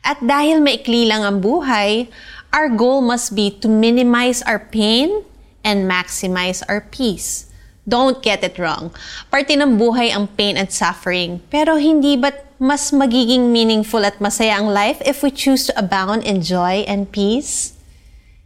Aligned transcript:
At 0.00 0.20
dahil 0.24 0.64
maikli 0.64 1.04
lang 1.04 1.24
ang 1.24 1.44
buhay, 1.44 2.08
our 2.56 2.72
goal 2.72 3.04
must 3.04 3.36
be 3.36 3.52
to 3.60 3.68
minimize 3.68 4.40
our 4.48 4.58
pain 4.58 5.24
and 5.60 5.84
maximize 5.84 6.64
our 6.68 6.80
peace. 6.80 7.52
Don't 7.84 8.22
get 8.22 8.44
it 8.44 8.56
wrong. 8.56 8.94
Parte 9.28 9.56
ng 9.56 9.76
buhay 9.76 10.12
ang 10.12 10.28
pain 10.38 10.56
and 10.56 10.72
suffering. 10.72 11.42
Pero 11.52 11.76
hindi 11.76 12.16
ba't 12.16 12.48
mas 12.60 12.92
magiging 12.92 13.52
meaningful 13.52 14.04
at 14.04 14.20
masaya 14.20 14.60
ang 14.60 14.68
life 14.68 15.00
if 15.08 15.24
we 15.24 15.32
choose 15.32 15.64
to 15.66 15.72
abound 15.76 16.22
in 16.24 16.44
joy 16.44 16.84
and 16.84 17.08
peace? 17.08 17.72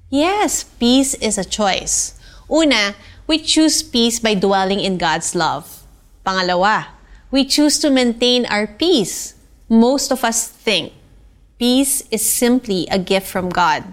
Yes, 0.08 0.62
peace 0.78 1.18
is 1.18 1.34
a 1.36 1.44
choice. 1.46 2.14
Una, 2.46 2.94
we 3.26 3.42
choose 3.42 3.82
peace 3.82 4.22
by 4.22 4.38
dwelling 4.38 4.78
in 4.78 5.02
God's 5.02 5.34
love. 5.34 5.82
Pangalawa, 6.22 6.94
we 7.34 7.44
choose 7.44 7.82
to 7.82 7.90
maintain 7.90 8.46
our 8.46 8.66
peace. 8.66 9.34
Most 9.68 10.14
of 10.14 10.22
us 10.22 10.46
think 10.46 10.94
peace 11.58 12.02
is 12.10 12.24
simply 12.24 12.86
a 12.90 12.98
gift 12.98 13.26
from 13.26 13.48
God. 13.48 13.84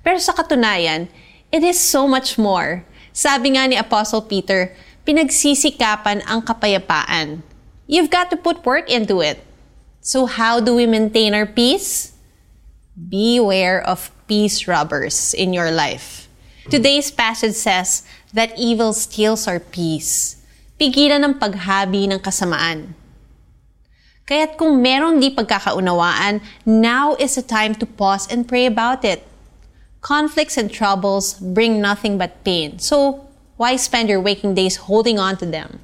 Pero 0.00 0.18
sa 0.18 0.32
katunayan, 0.32 1.08
it 1.52 1.62
is 1.62 1.78
so 1.78 2.08
much 2.08 2.38
more. 2.38 2.84
Sabi 3.12 3.58
nga 3.58 3.66
ni 3.66 3.76
Apostle 3.76 4.24
Peter, 4.24 4.72
pinagsisikapan 5.04 6.22
ang 6.24 6.40
kapayapaan. 6.40 7.42
You've 7.90 8.10
got 8.10 8.30
to 8.30 8.38
put 8.38 8.62
work 8.62 8.86
into 8.86 9.20
it. 9.20 9.42
So 10.00 10.24
how 10.24 10.62
do 10.62 10.74
we 10.78 10.86
maintain 10.86 11.34
our 11.34 11.44
peace? 11.46 12.14
Beware 12.96 13.82
of 13.82 14.14
peace 14.30 14.70
robbers 14.70 15.34
in 15.34 15.52
your 15.52 15.70
life. 15.70 16.30
Today's 16.70 17.10
passage 17.10 17.58
says 17.58 18.06
that 18.32 18.54
evil 18.54 18.94
steals 18.94 19.50
our 19.50 19.58
peace. 19.58 20.38
Pigilan 20.78 21.26
ng 21.26 21.34
paghabi 21.36 22.06
ng 22.06 22.22
kasamaan. 22.22 22.94
Kaya't 24.30 24.54
kung 24.62 24.78
merong 24.78 25.18
di 25.18 25.34
pagkakaunawaan, 25.34 26.38
now 26.62 27.18
is 27.18 27.34
the 27.34 27.42
time 27.42 27.74
to 27.74 27.82
pause 27.82 28.30
and 28.30 28.46
pray 28.46 28.62
about 28.62 29.02
it. 29.02 29.26
Conflicts 30.06 30.54
and 30.54 30.70
troubles 30.70 31.34
bring 31.42 31.82
nothing 31.82 32.14
but 32.14 32.38
pain. 32.46 32.78
So, 32.78 33.26
why 33.58 33.74
spend 33.74 34.06
your 34.06 34.22
waking 34.22 34.54
days 34.54 34.86
holding 34.86 35.18
on 35.18 35.34
to 35.42 35.46
them? 35.50 35.82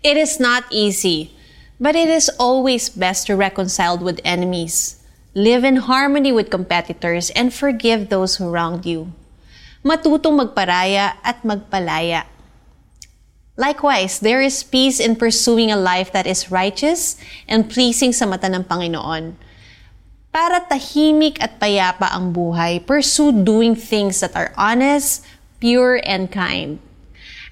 It 0.00 0.16
is 0.16 0.40
not 0.40 0.64
easy, 0.72 1.36
but 1.76 1.92
it 1.92 2.08
is 2.08 2.32
always 2.40 2.88
best 2.88 3.28
to 3.28 3.36
reconcile 3.36 4.00
with 4.00 4.16
enemies. 4.24 5.04
Live 5.36 5.60
in 5.60 5.84
harmony 5.84 6.32
with 6.32 6.48
competitors 6.48 7.28
and 7.36 7.52
forgive 7.52 8.08
those 8.08 8.40
who 8.40 8.48
wronged 8.48 8.88
you. 8.88 9.12
Matutong 9.84 10.40
magparaya 10.40 11.20
at 11.20 11.44
magpalaya. 11.44 12.24
Likewise, 13.54 14.18
there 14.18 14.42
is 14.42 14.66
peace 14.66 14.98
in 14.98 15.14
pursuing 15.14 15.70
a 15.70 15.78
life 15.78 16.10
that 16.10 16.26
is 16.26 16.50
righteous 16.50 17.14
and 17.46 17.70
pleasing 17.70 18.10
sa 18.10 18.26
mata 18.26 18.50
ng 18.50 18.66
Panginoon. 18.66 19.38
Para 20.34 20.66
tahimik 20.66 21.38
at 21.38 21.62
payapa 21.62 22.10
ang 22.10 22.34
buhay, 22.34 22.82
pursue 22.82 23.30
doing 23.30 23.78
things 23.78 24.18
that 24.18 24.34
are 24.34 24.50
honest, 24.58 25.22
pure, 25.62 26.02
and 26.02 26.34
kind. 26.34 26.82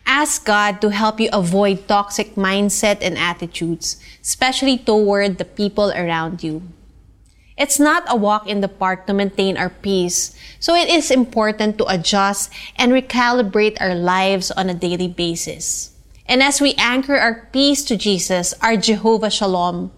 Ask 0.03 0.43
God 0.43 0.83
to 0.83 0.91
help 0.91 1.23
you 1.23 1.31
avoid 1.31 1.87
toxic 1.87 2.35
mindset 2.35 2.99
and 2.99 3.15
attitudes, 3.15 4.03
especially 4.19 4.83
toward 4.83 5.39
the 5.39 5.47
people 5.47 5.95
around 5.95 6.43
you. 6.43 6.67
It's 7.55 7.79
not 7.79 8.03
a 8.11 8.19
walk 8.19 8.51
in 8.51 8.59
the 8.59 8.67
park 8.67 9.07
to 9.07 9.15
maintain 9.15 9.55
our 9.55 9.71
peace, 9.71 10.35
so 10.59 10.75
it 10.75 10.91
is 10.91 11.15
important 11.15 11.79
to 11.79 11.87
adjust 11.87 12.51
and 12.75 12.91
recalibrate 12.91 13.79
our 13.79 13.95
lives 13.95 14.51
on 14.51 14.67
a 14.67 14.75
daily 14.75 15.07
basis. 15.07 15.92
And 16.27 16.43
as 16.43 16.63
we 16.63 16.79
anchor 16.79 17.19
our 17.19 17.51
peace 17.51 17.83
to 17.91 17.99
Jesus, 17.99 18.55
our 18.63 18.79
Jehovah 18.79 19.31
Shalom, 19.31 19.91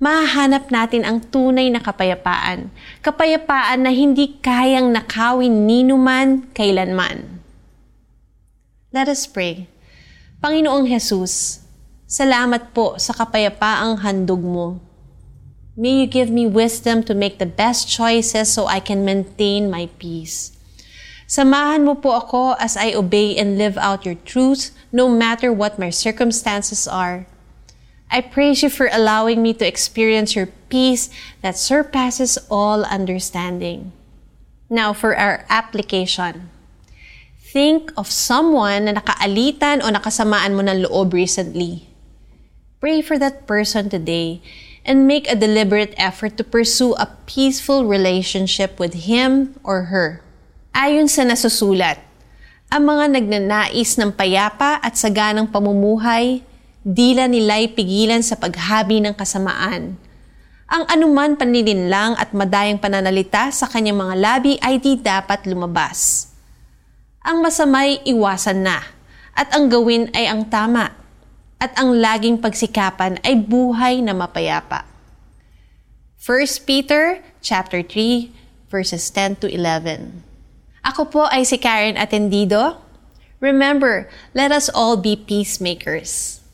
mahahanap 0.00 0.72
natin 0.72 1.04
ang 1.04 1.20
tunay 1.20 1.68
na 1.68 1.80
kapayapaan. 1.80 2.72
Kapayapaan 3.04 3.84
na 3.84 3.92
hindi 3.92 4.40
kayang 4.40 4.92
nakawin 4.92 5.68
ninuman 5.68 6.48
kailanman. 6.56 7.44
Let 8.96 9.12
us 9.12 9.28
pray. 9.28 9.68
Panginoong 10.40 10.88
Jesus, 10.88 11.60
salamat 12.08 12.72
po 12.72 12.96
sa 12.96 13.12
kapayapaang 13.12 14.00
handog 14.00 14.40
mo. 14.40 14.80
May 15.76 16.00
you 16.00 16.06
give 16.08 16.32
me 16.32 16.48
wisdom 16.48 17.04
to 17.04 17.12
make 17.12 17.36
the 17.36 17.44
best 17.44 17.84
choices 17.84 18.48
so 18.48 18.64
I 18.64 18.80
can 18.80 19.04
maintain 19.04 19.68
my 19.68 19.92
peace. 20.00 20.55
Samahan 21.26 21.82
mo 21.82 21.98
po 21.98 22.22
ako 22.22 22.54
as 22.62 22.78
I 22.78 22.94
obey 22.94 23.34
and 23.34 23.58
live 23.58 23.74
out 23.74 24.06
your 24.06 24.14
truth 24.14 24.70
no 24.94 25.10
matter 25.10 25.50
what 25.50 25.74
my 25.74 25.90
circumstances 25.90 26.86
are. 26.86 27.26
I 28.06 28.22
praise 28.22 28.62
you 28.62 28.70
for 28.70 28.86
allowing 28.86 29.42
me 29.42 29.50
to 29.58 29.66
experience 29.66 30.38
your 30.38 30.46
peace 30.70 31.10
that 31.42 31.58
surpasses 31.58 32.38
all 32.46 32.86
understanding. 32.86 33.90
Now 34.70 34.94
for 34.94 35.18
our 35.18 35.42
application. 35.50 36.46
Think 37.42 37.90
of 37.98 38.06
someone 38.06 38.86
na 38.86 39.02
nakaalitan 39.02 39.82
o 39.82 39.90
nakasamaan 39.90 40.54
mo 40.54 40.62
ng 40.62 40.86
loob 40.86 41.10
recently. 41.10 41.90
Pray 42.78 43.02
for 43.02 43.18
that 43.18 43.50
person 43.50 43.90
today 43.90 44.38
and 44.86 45.10
make 45.10 45.26
a 45.26 45.34
deliberate 45.34 45.94
effort 45.98 46.38
to 46.38 46.46
pursue 46.46 46.94
a 46.94 47.10
peaceful 47.26 47.82
relationship 47.82 48.78
with 48.78 49.10
him 49.10 49.58
or 49.66 49.90
her. 49.90 50.22
Ayon 50.76 51.08
sa 51.08 51.24
nasusulat, 51.24 51.96
ang 52.68 52.84
mga 52.84 53.16
nagnanais 53.16 53.96
ng 53.96 54.12
payapa 54.12 54.76
at 54.84 54.92
saganang 54.92 55.48
pamumuhay, 55.48 56.44
dila 56.84 57.24
nila'y 57.24 57.72
pigilan 57.72 58.20
sa 58.20 58.36
paghabi 58.36 59.00
ng 59.00 59.16
kasamaan. 59.16 59.96
Ang 60.68 60.84
anuman 60.92 61.32
panlilinlang 61.40 62.20
at 62.20 62.36
madayang 62.36 62.76
pananalita 62.76 63.48
sa 63.56 63.72
kanyang 63.72 64.04
mga 64.04 64.14
labi 64.20 64.52
ay 64.60 64.76
di 64.76 65.00
dapat 65.00 65.48
lumabas. 65.48 66.28
Ang 67.24 67.40
masamay 67.40 68.04
iwasan 68.04 68.60
na, 68.60 68.84
at 69.32 69.48
ang 69.56 69.72
gawin 69.72 70.12
ay 70.12 70.28
ang 70.28 70.44
tama, 70.44 70.92
at 71.56 71.72
ang 71.80 71.96
laging 71.96 72.36
pagsikapan 72.36 73.16
ay 73.24 73.32
buhay 73.32 74.04
na 74.04 74.12
mapayapa. 74.12 74.84
1 76.20 76.68
Peter 76.68 77.24
chapter 77.40 77.80
3 77.80 78.28
verses 78.68 79.08
10 79.08 79.40
to 79.40 79.48
11. 79.48 80.25
Ako 80.86 81.10
po 81.10 81.26
ay 81.26 81.42
si 81.42 81.58
Karen 81.58 81.98
Atendido. 81.98 82.78
Remember, 83.42 84.06
let 84.38 84.54
us 84.54 84.70
all 84.70 84.94
be 84.94 85.18
peacemakers. 85.18 86.45